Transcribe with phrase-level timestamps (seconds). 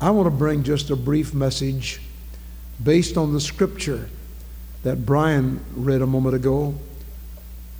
[0.00, 2.00] I want to bring just a brief message
[2.82, 4.08] based on the scripture
[4.82, 6.74] that Brian read a moment ago.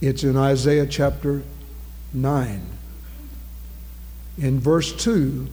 [0.01, 1.43] It's in Isaiah chapter
[2.13, 2.63] 9.
[4.39, 5.47] In verse 2,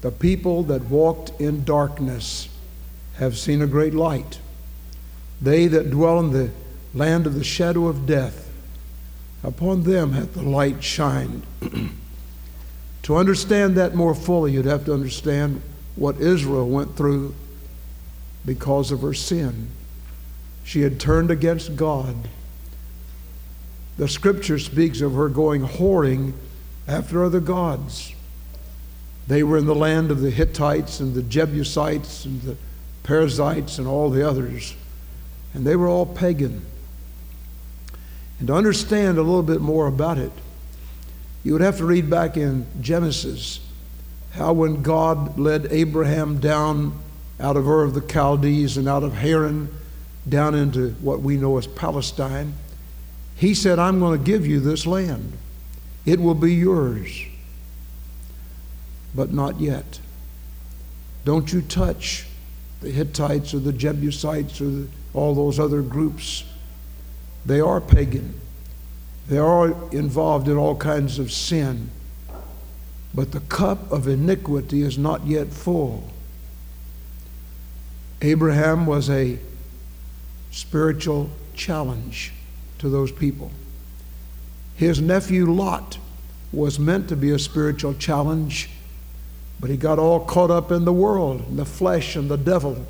[0.00, 2.48] the people that walked in darkness
[3.16, 4.40] have seen a great light.
[5.40, 6.50] They that dwell in the
[6.94, 8.50] land of the shadow of death,
[9.42, 11.46] upon them hath the light shined.
[13.02, 15.62] to understand that more fully, you'd have to understand
[15.96, 17.34] what Israel went through
[18.44, 19.68] because of her sin.
[20.64, 22.16] She had turned against God.
[23.98, 26.32] The scripture speaks of her going whoring
[26.88, 28.14] after other gods.
[29.28, 32.56] They were in the land of the Hittites and the Jebusites and the
[33.02, 34.74] Perizzites and all the others,
[35.54, 36.64] and they were all pagan.
[38.38, 40.32] And to understand a little bit more about it,
[41.44, 43.60] you would have to read back in Genesis
[44.32, 46.98] how when God led Abraham down
[47.38, 49.68] out of Ur of the Chaldees and out of Haran
[50.28, 52.54] down into what we know as Palestine,
[53.36, 55.32] he said, I'm going to give you this land.
[56.06, 57.26] It will be yours.
[59.14, 60.00] But not yet.
[61.24, 62.26] Don't you touch
[62.80, 66.44] the Hittites or the Jebusites or the, all those other groups.
[67.46, 68.40] They are pagan.
[69.28, 71.90] They are involved in all kinds of sin.
[73.14, 76.10] But the cup of iniquity is not yet full.
[78.22, 79.38] Abraham was a
[80.50, 82.32] spiritual challenge
[82.78, 83.50] to those people.
[84.76, 85.98] His nephew Lot
[86.52, 88.70] was meant to be a spiritual challenge,
[89.60, 92.86] but he got all caught up in the world, the flesh, and the devil.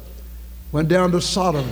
[0.71, 1.69] Went down to Sodom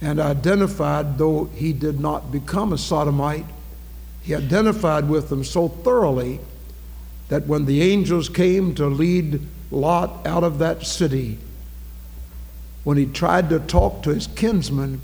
[0.00, 3.46] and identified, though he did not become a sodomite,
[4.22, 6.40] he identified with them so thoroughly
[7.28, 11.38] that when the angels came to lead Lot out of that city,
[12.84, 15.02] when he tried to talk to his kinsmen,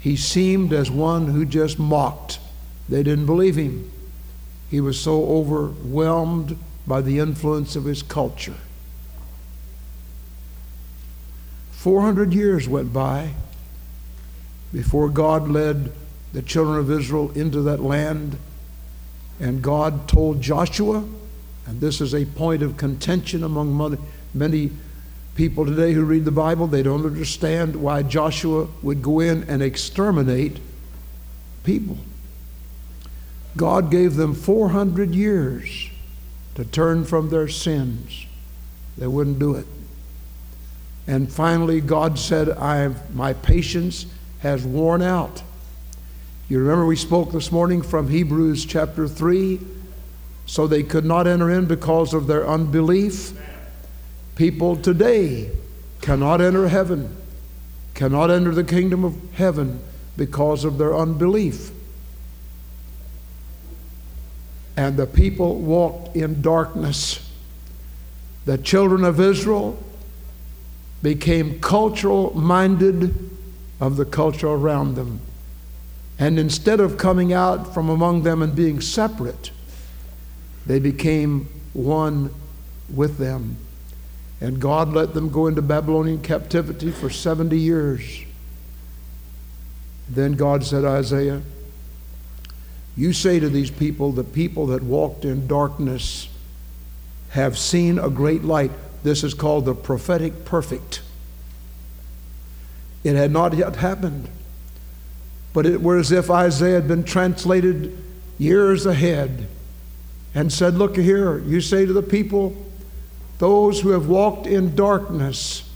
[0.00, 2.40] he seemed as one who just mocked.
[2.88, 3.90] They didn't believe him.
[4.68, 8.56] He was so overwhelmed by the influence of his culture.
[11.72, 13.34] 400 years went by
[14.72, 15.92] before God led
[16.32, 18.36] the children of Israel into that land.
[19.40, 21.04] And God told Joshua,
[21.68, 23.98] and this is a point of contention among
[24.32, 24.70] many
[25.34, 29.62] people today who read the Bible, they don't understand why Joshua would go in and
[29.62, 30.60] exterminate
[31.64, 31.98] people.
[33.54, 35.90] God gave them 400 years
[36.54, 38.24] to turn from their sins.
[38.96, 39.66] They wouldn't do it.
[41.06, 44.06] And finally, God said, I My patience
[44.38, 45.42] has worn out.
[46.48, 49.60] You remember we spoke this morning from Hebrews chapter 3?
[50.48, 53.38] So they could not enter in because of their unbelief.
[54.34, 55.50] People today
[56.00, 57.14] cannot enter heaven,
[57.92, 59.78] cannot enter the kingdom of heaven
[60.16, 61.70] because of their unbelief.
[64.74, 67.30] And the people walked in darkness.
[68.46, 69.78] The children of Israel
[71.02, 73.14] became cultural minded
[73.80, 75.20] of the culture around them.
[76.18, 79.50] And instead of coming out from among them and being separate,
[80.68, 82.32] they became one
[82.94, 83.56] with them.
[84.40, 88.24] And God let them go into Babylonian captivity for 70 years.
[90.08, 91.42] Then God said, Isaiah,
[92.96, 96.28] you say to these people, the people that walked in darkness
[97.30, 98.70] have seen a great light.
[99.02, 101.00] This is called the prophetic perfect.
[103.04, 104.28] It had not yet happened,
[105.54, 107.96] but it were as if Isaiah had been translated
[108.38, 109.48] years ahead
[110.38, 112.56] and said, Look here, you say to the people,
[113.38, 115.68] those who have walked in darkness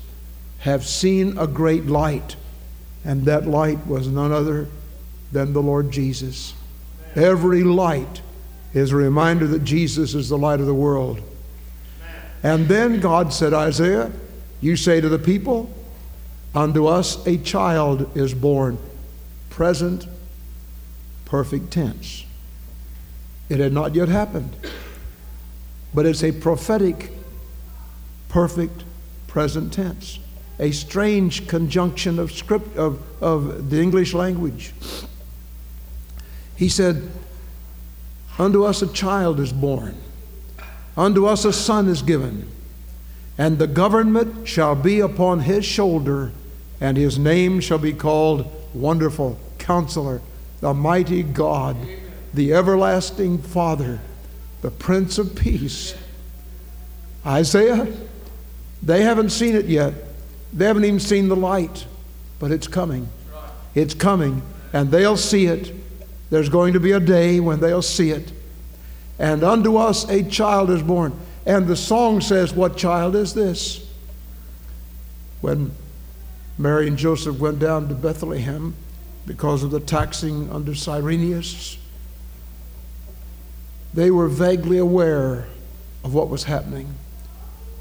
[0.61, 2.37] have seen a great light,
[3.05, 4.69] and that light was none other
[5.33, 6.55] than the Lord Jesus.
[7.17, 8.23] Every light
[8.73, 11.21] is a reminder that Jesus is the light of the world.
[12.45, 14.13] And then God said, Isaiah,
[14.61, 15.75] you say to the people,
[16.55, 18.79] Unto us a child is born.
[19.51, 20.07] Present,
[21.25, 22.27] perfect tense.
[23.53, 24.57] It had not yet happened.
[25.93, 27.13] But it's a prophetic
[28.31, 28.85] perfect
[29.27, 30.19] present tense.
[30.59, 34.73] A strange conjunction of script of, of the English language.
[36.57, 37.11] He said,
[38.39, 39.97] Unto us a child is born,
[40.97, 42.49] unto us a son is given,
[43.37, 46.33] and the government shall be upon his shoulder,
[46.81, 50.23] and his name shall be called Wonderful Counselor,
[50.61, 51.77] the Mighty God,
[52.35, 54.01] the Everlasting Father,
[54.63, 55.95] the Prince of Peace.
[57.27, 57.93] Isaiah,
[58.83, 59.95] they haven't seen it yet.
[60.53, 61.87] They haven't even seen the light,
[62.39, 63.09] but it's coming.
[63.75, 64.43] It's coming,
[64.73, 65.73] and they'll see it.
[66.31, 68.33] There's going to be a day when they'll see it.
[69.19, 71.13] And unto us a child is born.
[71.47, 73.87] And the song says, What child is this?
[75.41, 75.73] When
[76.59, 78.75] Mary and Joseph went down to Bethlehem
[79.27, 81.79] because of the taxing under Cyrenius,
[83.95, 85.47] they were vaguely aware
[86.05, 86.95] of what was happening.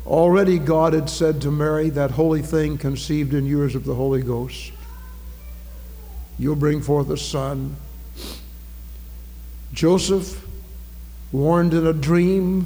[0.05, 4.21] Already God had said to Mary, That holy thing conceived in is of the Holy
[4.21, 4.71] Ghost.
[6.37, 7.75] You'll bring forth a son.
[9.73, 10.45] Joseph,
[11.31, 12.65] warned in a dream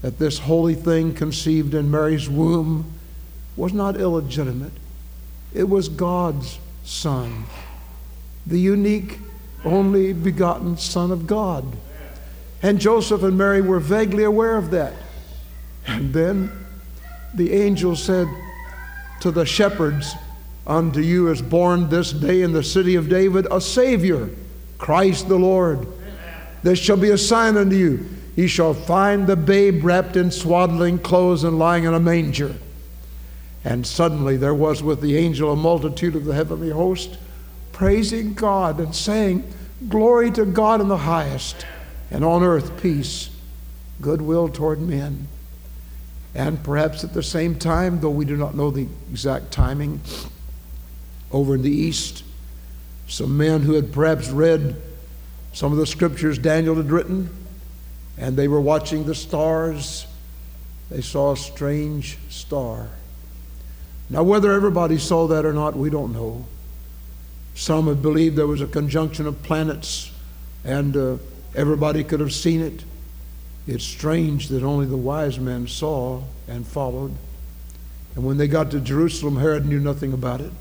[0.00, 2.92] that this holy thing conceived in Mary's womb
[3.56, 4.72] was not illegitimate,
[5.54, 7.44] it was God's son,
[8.46, 9.18] the unique,
[9.64, 11.64] only begotten Son of God.
[12.62, 14.94] And Joseph and Mary were vaguely aware of that.
[15.86, 16.50] And then
[17.34, 18.28] the angel said
[19.20, 20.14] to the shepherds,
[20.64, 24.30] Unto you is born this day in the city of David a Savior,
[24.78, 25.88] Christ the Lord.
[26.62, 28.08] This shall be a sign unto you.
[28.36, 32.54] Ye shall find the babe wrapped in swaddling clothes and lying in a manger.
[33.64, 37.18] And suddenly there was with the angel a multitude of the heavenly host,
[37.72, 39.44] praising God and saying,
[39.88, 41.66] Glory to God in the highest,
[42.12, 43.30] and on earth peace,
[44.00, 45.26] goodwill toward men.
[46.34, 50.00] And perhaps at the same time, though we do not know the exact timing,
[51.32, 52.22] over in the east,
[53.08, 54.76] some men who had perhaps read
[55.54, 57.30] some of the scriptures Daniel had written,
[58.18, 60.06] and they were watching the stars.
[60.90, 62.88] They saw a strange star.
[64.10, 66.44] Now, whether everybody saw that or not, we don't know.
[67.54, 70.10] Some have believed there was a conjunction of planets
[70.64, 71.16] and uh,
[71.54, 72.84] everybody could have seen it.
[73.66, 77.12] It's strange that only the wise men saw and followed.
[78.14, 80.52] And when they got to Jerusalem, Herod knew nothing about it.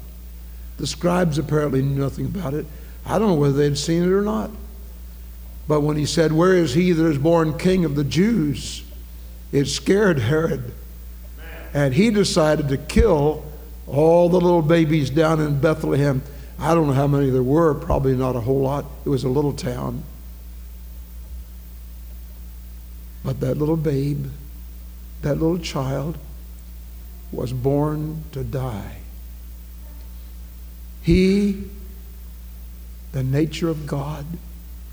[0.78, 2.66] The scribes apparently knew nothing about it.
[3.06, 4.52] I don't know whether they'd seen it or not.
[5.68, 8.84] But when he said, Where is he that is born king of the Jews?
[9.52, 10.74] it scared Herod.
[11.74, 13.46] And he decided to kill
[13.88, 16.22] all the little babies down in Bethlehem.
[16.60, 18.86] I don't know how many there were, probably not a whole lot.
[19.06, 20.04] It was a little town.
[23.24, 24.26] But that little babe,
[25.22, 26.18] that little child,
[27.32, 28.98] was born to die.
[31.02, 31.64] He,
[33.12, 34.26] the nature of God,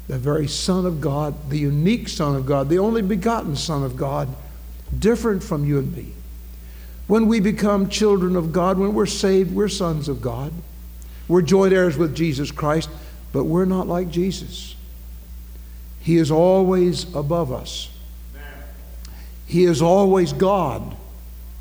[0.07, 3.97] the very Son of God, the unique Son of God, the only begotten Son of
[3.97, 4.29] God,
[4.99, 6.13] different from you and me.
[7.07, 10.53] When we become children of God, when we're saved, we're sons of God.
[11.27, 12.89] We're joint heirs with Jesus Christ,
[13.33, 14.77] but we're not like Jesus.
[16.01, 17.91] He is always above us.
[19.49, 20.95] He is always God.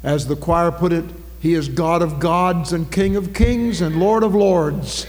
[0.04, 1.06] As the choir put it,
[1.40, 5.08] He is God of gods and King of kings and Lord of lords.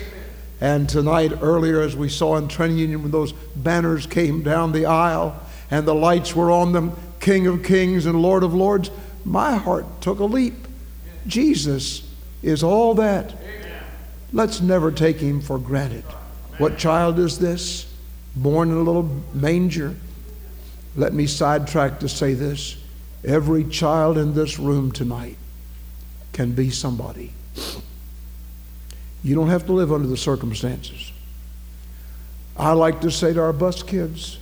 [0.61, 4.87] And tonight, earlier, as we saw in Trinity Union, when those banners came down the
[4.87, 5.39] aisle
[5.73, 8.93] and the lights were on them, King of kings and Lord of lords,
[9.25, 10.55] my heart took a leap.
[11.27, 12.09] Jesus
[12.45, 13.35] is all that.
[14.33, 16.05] Let's never take him for granted.
[16.59, 17.93] What child is this?
[18.37, 19.97] Born in a little manger
[20.99, 22.77] let me sidetrack to say this.
[23.25, 25.37] Every child in this room tonight
[26.33, 27.33] can be somebody.
[29.23, 31.13] You don't have to live under the circumstances.
[32.57, 34.39] I like to say to our bus kids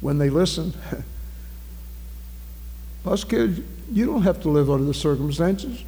[0.00, 0.74] when they listen,
[3.04, 3.60] bus kids,
[3.92, 5.84] you don't have to live under the circumstances.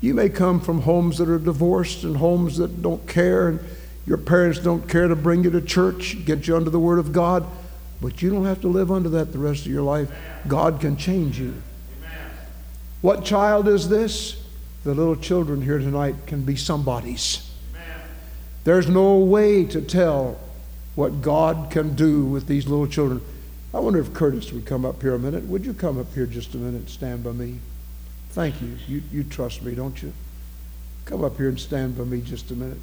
[0.00, 3.60] You may come from homes that are divorced and homes that don't care, and
[4.06, 7.12] your parents don't care to bring you to church, get you under the Word of
[7.12, 7.46] God.
[8.02, 10.10] But you don't have to live under that the rest of your life.
[10.48, 11.54] God can change you.
[13.00, 14.42] What child is this?
[14.82, 17.48] The little children here tonight can be somebody's.
[18.64, 20.38] There's no way to tell
[20.96, 23.20] what God can do with these little children.
[23.72, 25.44] I wonder if Curtis would come up here a minute.
[25.44, 27.60] Would you come up here just a minute and stand by me?
[28.30, 28.76] Thank you.
[28.88, 30.12] You, you trust me, don't you?
[31.04, 32.78] Come up here and stand by me just a minute.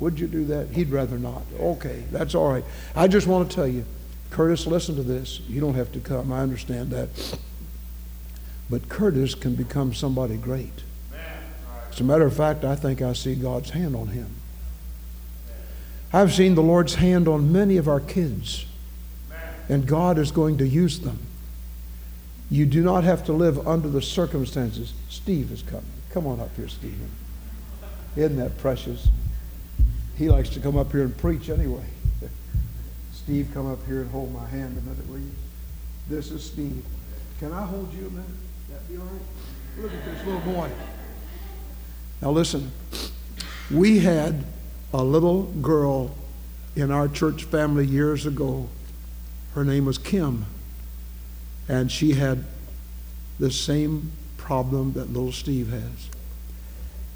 [0.00, 0.68] Would you do that?
[0.70, 1.42] He'd rather not.
[1.58, 2.64] Okay, that's all right.
[2.96, 3.84] I just want to tell you,
[4.30, 5.40] Curtis, listen to this.
[5.48, 6.32] You don't have to come.
[6.32, 7.08] I understand that.
[8.70, 10.82] But Curtis can become somebody great.
[11.92, 14.28] As a matter of fact, I think I see God's hand on him.
[16.12, 18.64] I've seen the Lord's hand on many of our kids,
[19.68, 21.18] and God is going to use them.
[22.50, 24.92] You do not have to live under the circumstances.
[25.08, 25.84] Steve is coming.
[26.10, 27.10] Come on up here, Stephen.
[28.16, 29.08] Isn't that precious?
[30.20, 31.86] He likes to come up here and preach anyway.
[33.14, 35.30] Steve, come up here and hold my hand a minute, will you?
[36.10, 36.84] This is Steve.
[37.38, 38.26] Can I hold you a minute?
[38.68, 39.22] That be all right?
[39.78, 40.68] Look at this little boy.
[42.20, 42.70] Now listen,
[43.70, 44.44] we had
[44.92, 46.14] a little girl
[46.76, 48.68] in our church family years ago.
[49.54, 50.44] Her name was Kim.
[51.66, 52.44] And she had
[53.38, 56.10] the same problem that little Steve has.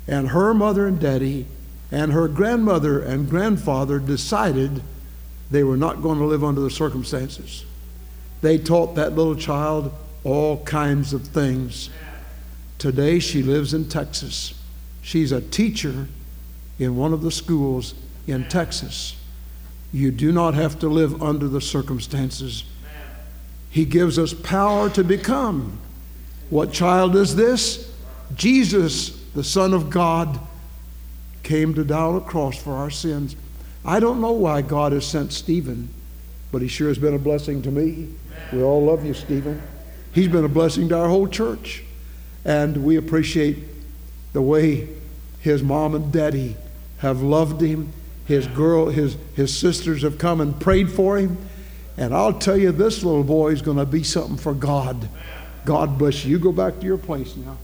[0.08, 1.44] And her mother and daddy
[1.94, 4.82] and her grandmother and grandfather decided
[5.52, 7.64] they were not going to live under the circumstances.
[8.42, 11.90] They taught that little child all kinds of things.
[12.78, 14.60] Today she lives in Texas.
[15.02, 16.08] She's a teacher
[16.80, 17.94] in one of the schools
[18.26, 19.14] in Texas.
[19.92, 22.64] You do not have to live under the circumstances.
[23.70, 25.78] He gives us power to become.
[26.50, 27.88] What child is this?
[28.34, 30.40] Jesus, the Son of God,
[31.44, 33.36] came to die on a cross for our sins.
[33.84, 35.90] I don't know why God has sent Stephen,
[36.50, 38.08] but he sure has been a blessing to me.
[38.52, 39.62] We all love you, Stephen.
[40.12, 41.84] He's been a blessing to our whole church.
[42.44, 43.58] And we appreciate
[44.32, 44.88] the way
[45.40, 46.56] his mom and daddy
[46.98, 47.92] have loved him.
[48.26, 51.36] His girl, his, his sisters have come and prayed for him.
[51.96, 55.08] And I'll tell you, this little boy is going to be something for God.
[55.64, 56.32] God bless you.
[56.32, 57.56] You go back to your place now.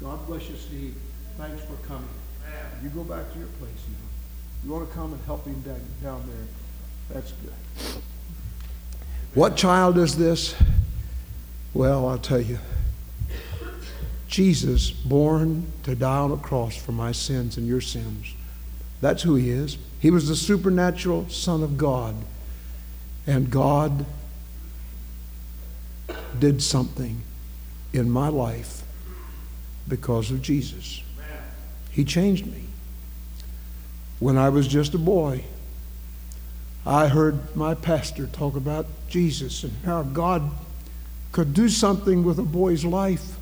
[0.00, 0.94] God bless you, Steve.
[1.38, 2.08] Thanks for coming.
[2.82, 4.64] You go back to your place now.
[4.64, 7.14] You want to come and help him down, down there?
[7.14, 8.02] That's good.
[9.34, 10.54] What child is this?
[11.74, 12.58] Well, I'll tell you.
[14.28, 18.34] Jesus, born to die on a cross for my sins and your sins.
[19.00, 19.78] That's who he is.
[20.00, 22.14] He was the supernatural Son of God.
[23.26, 24.06] And God
[26.38, 27.22] did something
[27.92, 28.82] in my life
[29.88, 31.02] because of Jesus.
[31.96, 32.64] He changed me.
[34.18, 35.44] When I was just a boy,
[36.84, 40.50] I heard my pastor talk about Jesus and how God
[41.32, 43.36] could do something with a boy's life.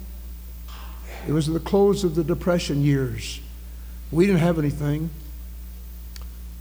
[1.26, 3.40] It was the close of the Depression years.
[4.12, 5.10] We didn't have anything.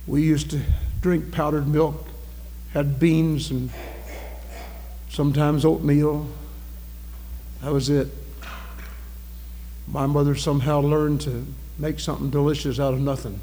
[0.08, 0.62] We used to
[1.00, 2.08] drink powdered milk,
[2.74, 3.70] had beans and
[5.10, 6.26] sometimes oatmeal.
[7.62, 8.08] That was it.
[9.88, 11.46] My mother somehow learned to
[11.78, 13.40] make something delicious out of nothing.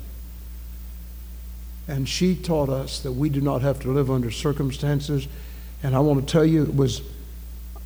[1.88, 5.26] And she taught us that we do not have to live under circumstances.
[5.82, 7.02] And I want to tell you, it was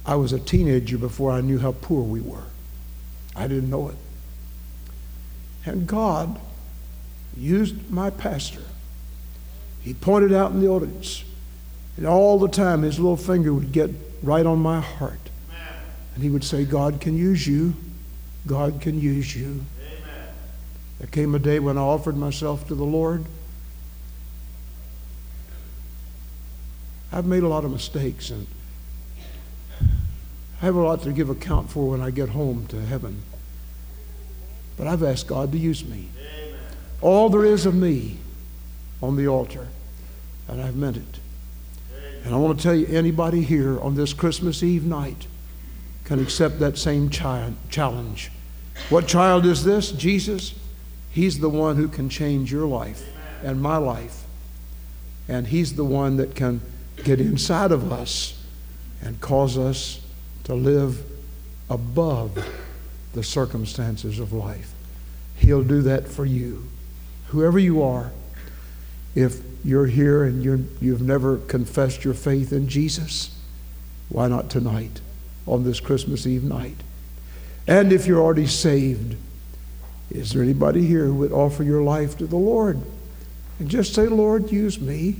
[0.07, 2.45] I was a teenager before I knew how poor we were.
[3.35, 3.97] I didn't know it.
[5.65, 6.39] And God
[7.37, 8.63] used my pastor.
[9.81, 11.25] He pointed out in the audience,
[11.97, 13.91] and all the time his little finger would get
[14.23, 15.19] right on my heart.
[16.15, 17.75] And he would say, God can use you.
[18.47, 19.65] God can use you.
[20.99, 23.25] There came a day when I offered myself to the Lord.
[27.13, 28.47] I've made a lot of mistakes, and
[29.81, 33.23] I have a lot to give account for when I get home to heaven.
[34.77, 36.09] But I've asked God to use me.
[36.19, 36.59] Amen.
[37.01, 38.19] All there is of me
[39.01, 39.69] on the altar,
[40.49, 41.21] and I've meant it.
[41.97, 42.23] Amen.
[42.25, 45.27] And I want to tell you anybody here on this Christmas Eve night
[46.05, 48.33] can accept that same challenge.
[48.89, 49.93] What child is this?
[49.93, 50.55] Jesus.
[51.15, 53.09] He's the one who can change your life
[53.45, 54.25] and my life.
[55.29, 56.61] And He's the one that can
[57.05, 58.43] get inside of us
[59.01, 60.01] and cause us
[60.43, 61.05] to live
[61.71, 62.45] above
[63.13, 64.73] the circumstances of life.
[65.37, 66.65] He'll do that for you.
[67.29, 68.11] Whoever you are,
[69.15, 73.39] if you're here and you're, you've never confessed your faith in Jesus,
[74.09, 75.01] why not tonight
[75.47, 76.79] on this Christmas Eve night?
[77.69, 79.15] And if you're already saved,
[80.11, 82.81] is there anybody here who would offer your life to the Lord?
[83.59, 85.17] And just say, Lord, use me.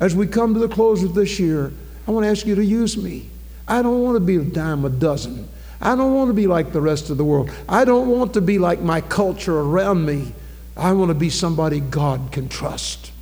[0.00, 1.72] As we come to the close of this year,
[2.06, 3.28] I want to ask you to use me.
[3.68, 5.48] I don't want to be a dime a dozen.
[5.80, 7.50] I don't want to be like the rest of the world.
[7.68, 10.32] I don't want to be like my culture around me.
[10.76, 13.12] I want to be somebody God can trust.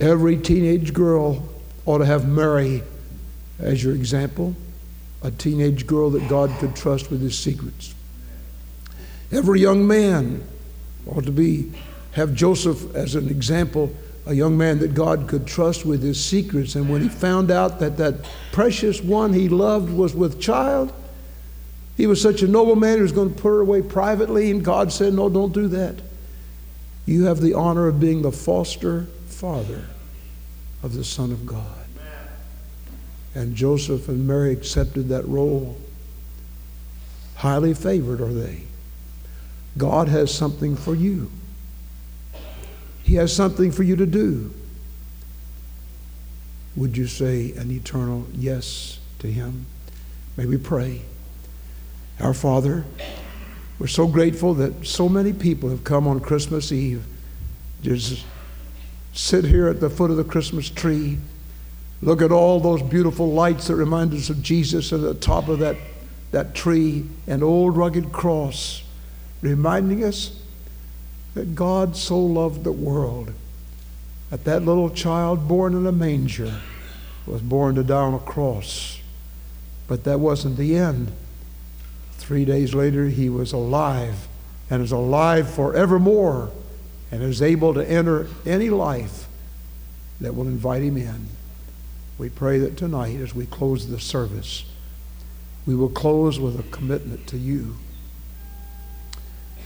[0.00, 1.48] Every teenage girl
[1.86, 2.82] ought to have Mary
[3.58, 4.54] as your example,
[5.22, 7.94] a teenage girl that God could trust with his secrets.
[9.32, 10.46] Every young man
[11.06, 11.72] ought to be
[12.12, 13.92] have Joseph as an example
[14.26, 16.76] a young man that God could trust with his secrets.
[16.76, 20.92] And when he found out that that precious one he loved was with child,
[21.96, 24.50] he was such a noble man, he was going to put her away privately.
[24.50, 25.96] And God said, No, don't do that.
[27.04, 29.86] You have the honor of being the foster father
[30.82, 31.66] of the Son of God.
[33.34, 35.76] And Joseph and Mary accepted that role.
[37.36, 38.62] Highly favored are they.
[39.76, 41.30] God has something for you.
[43.02, 44.52] He has something for you to do.
[46.76, 49.66] Would you say an eternal yes to Him.
[50.36, 51.02] May we pray.
[52.20, 52.84] Our Father,
[53.78, 57.04] we're so grateful that so many people have come on Christmas Eve.
[57.82, 58.24] Just
[59.12, 61.18] sit here at the foot of the Christmas tree,
[62.00, 65.60] look at all those beautiful lights that remind us of Jesus at the top of
[65.60, 65.76] that,
[66.32, 68.82] that tree, an old rugged cross,
[69.42, 70.40] reminding us
[71.34, 73.32] that God so loved the world
[74.32, 76.58] that that little child born in a manger
[77.26, 78.98] was born to die on a cross.
[79.86, 81.12] But that wasn't the end.
[82.12, 84.26] Three days later, he was alive
[84.70, 86.50] and is alive forevermore
[87.10, 89.28] and is able to enter any life
[90.18, 91.26] that will invite him in.
[92.16, 94.64] We pray that tonight, as we close the service,
[95.66, 97.76] we will close with a commitment to you.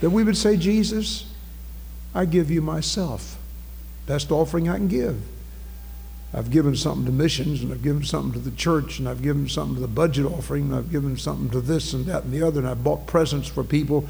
[0.00, 1.32] That we would say, Jesus,
[2.14, 3.38] I give you myself.
[4.06, 5.20] Best offering I can give.
[6.34, 9.48] I've given something to missions, and I've given something to the church, and I've given
[9.48, 12.42] something to the budget offering, and I've given something to this and that and the
[12.42, 14.06] other, and I've bought presents for people.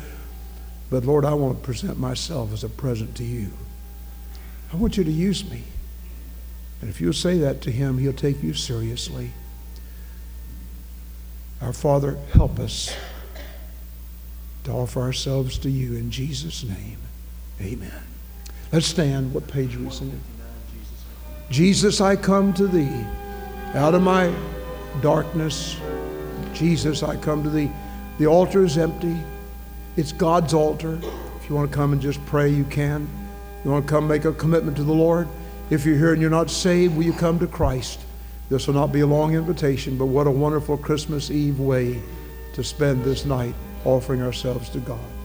[0.90, 3.50] But Lord, I want to present myself as a present to you.
[4.72, 5.64] I want you to use me.
[6.80, 9.32] And if you'll say that to Him, He'll take you seriously.
[11.60, 12.94] Our Father, help us
[14.66, 16.98] to offer ourselves to you in Jesus' name.
[17.60, 18.02] Amen.
[18.72, 19.32] Let's stand.
[19.32, 20.20] What page are we singing?
[21.50, 23.04] Jesus, I come to thee.
[23.74, 24.34] Out of my
[25.00, 25.76] darkness,
[26.52, 27.70] Jesus, I come to thee.
[28.18, 29.16] The altar is empty.
[29.96, 30.98] It's God's altar.
[31.40, 33.08] If you want to come and just pray, you can.
[33.64, 35.28] You want to come make a commitment to the Lord?
[35.70, 38.00] If you're here and you're not saved, will you come to Christ?
[38.48, 42.02] This will not be a long invitation, but what a wonderful Christmas Eve way
[42.54, 43.54] to spend this night
[43.86, 45.15] offering ourselves to God.